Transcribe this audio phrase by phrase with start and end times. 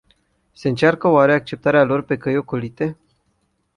[0.53, 2.97] Se încearcă oare acceptarea lor pe căi ocolite?